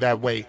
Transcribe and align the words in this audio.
that 0.00 0.20
way. 0.20 0.46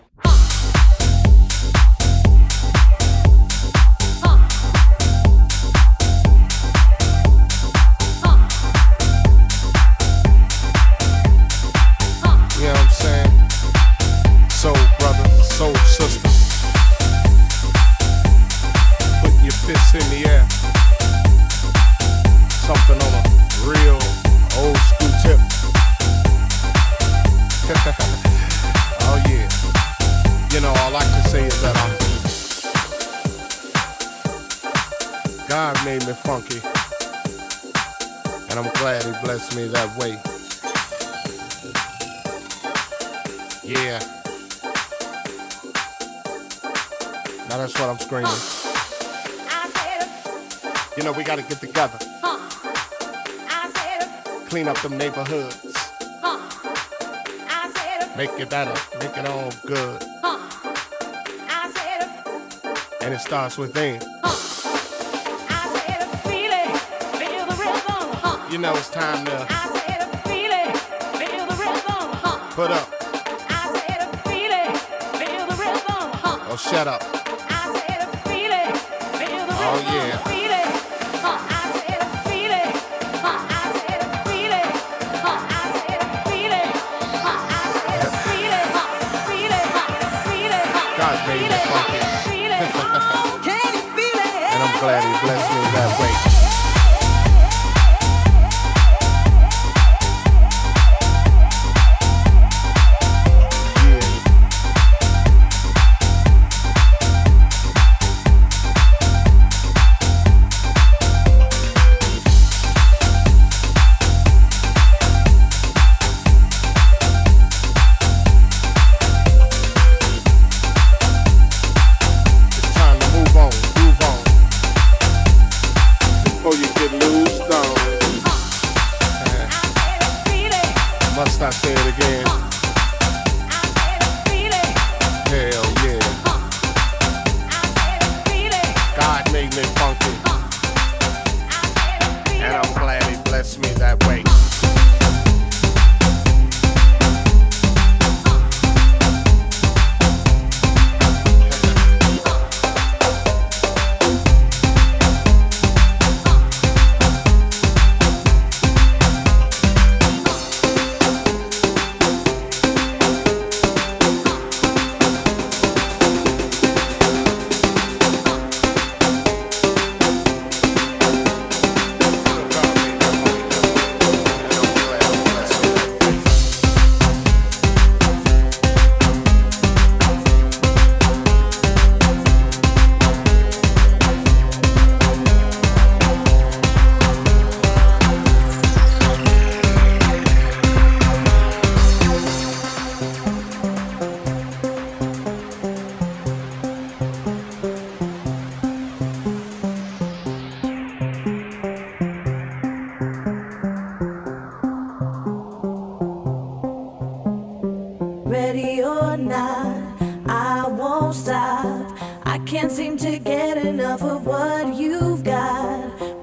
with 63.57 63.73
them. 63.73 63.90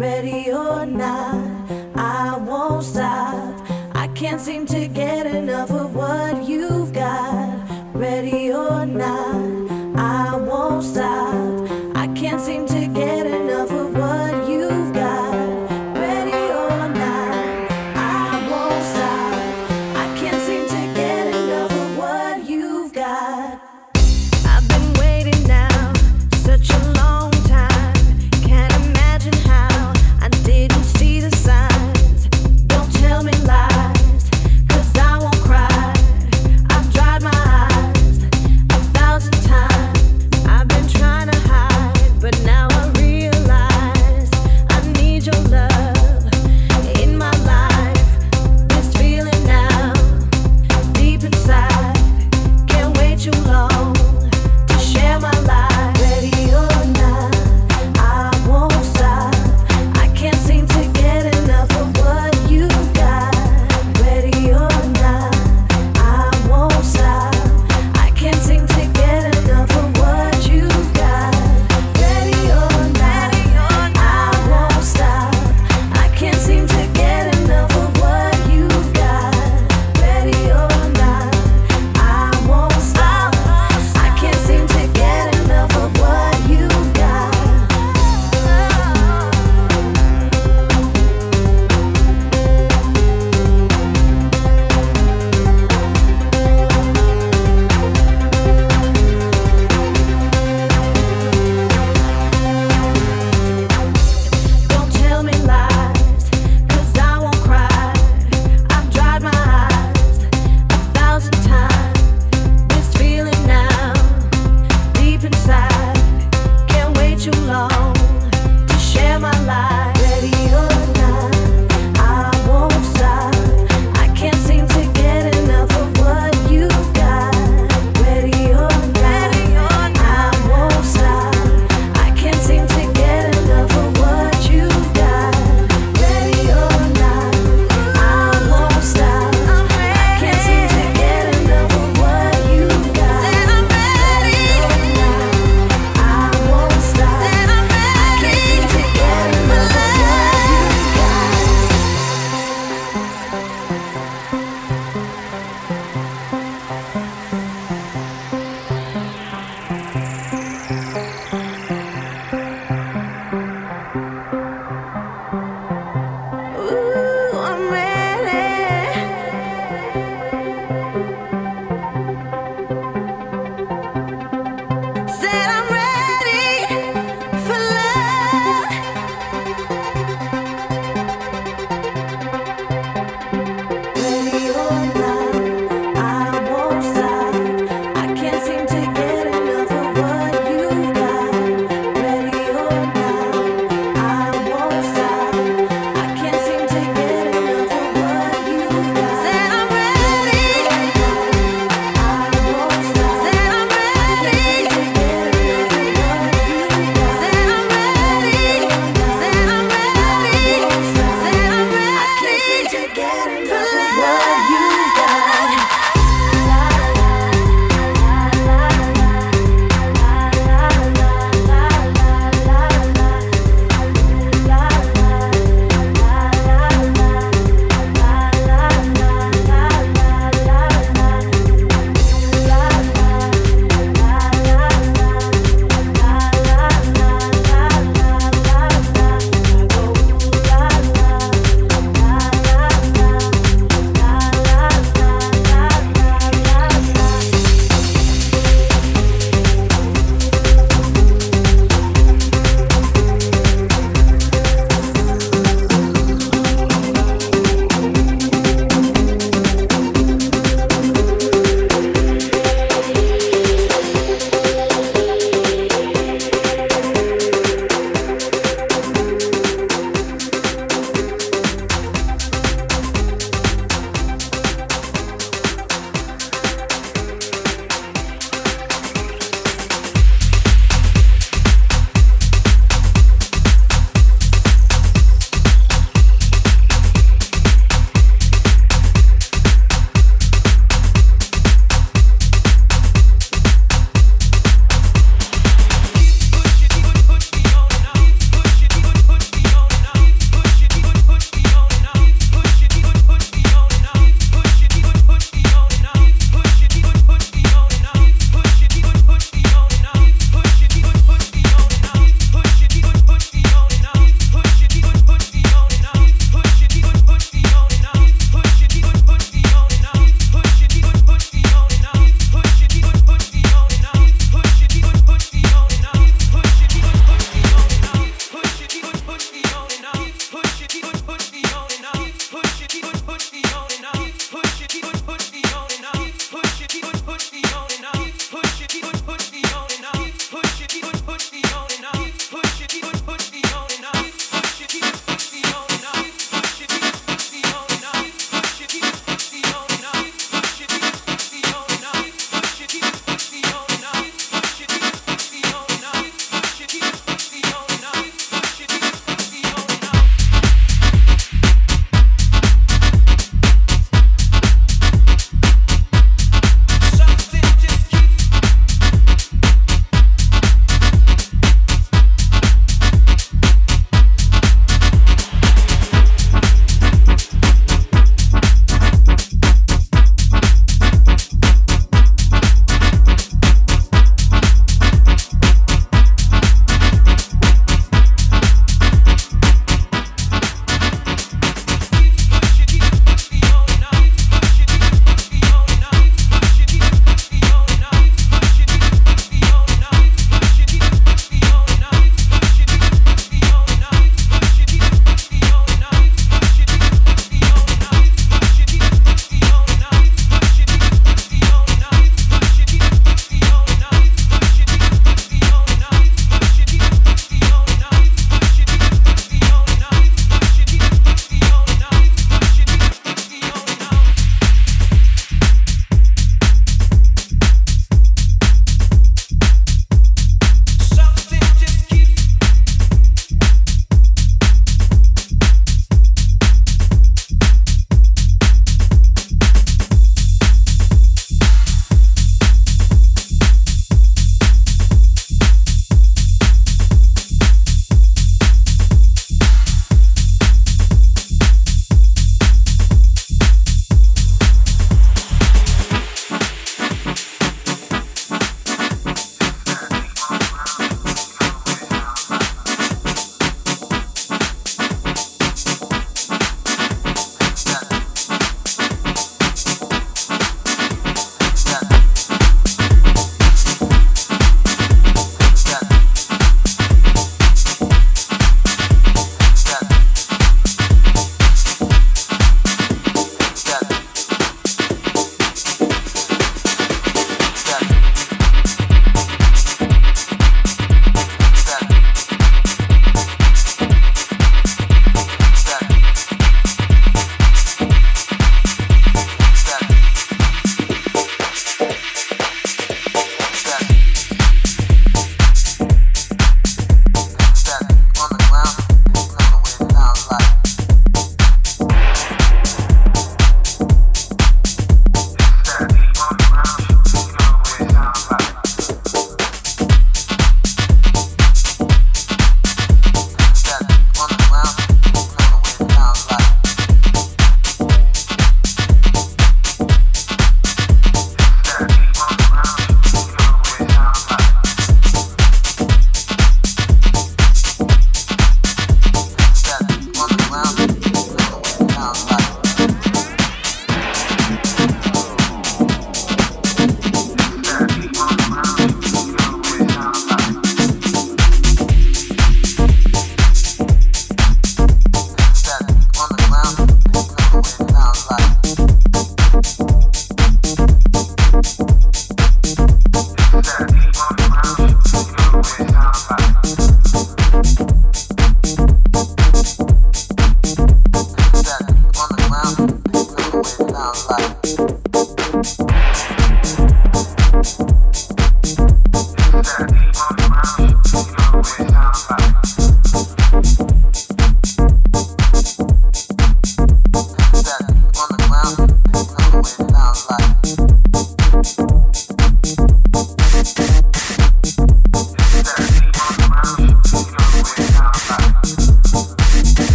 ready 0.00 0.50
or 0.50 0.86
not, 0.86 1.34
I 1.94 2.38
won't 2.38 2.82
stop. 2.82 3.54
I 3.94 4.08
can't 4.14 4.40
seem 4.40 4.64
to 4.66 4.88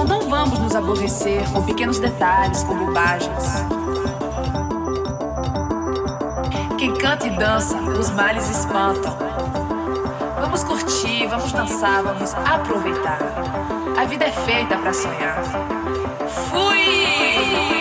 Então 0.00 0.20
não 0.20 0.30
vamos 0.30 0.60
nos 0.60 0.76
aborrecer 0.76 1.42
com 1.50 1.60
pequenos 1.64 1.98
detalhes, 1.98 2.62
com 2.62 2.78
bobagens. 2.78 3.44
Quem 6.78 6.94
canta 6.94 7.26
e 7.26 7.30
dança, 7.30 7.76
os 7.76 8.08
males 8.10 8.48
espantam. 8.48 9.18
Vamos 10.40 10.62
curtir, 10.62 11.26
vamos 11.26 11.50
dançar, 11.50 12.04
vamos 12.04 12.32
aproveitar. 12.32 13.18
A 14.00 14.04
vida 14.04 14.26
é 14.26 14.30
feita 14.30 14.78
para 14.78 14.92
sonhar. 14.92 15.42
Fui! 16.48 17.77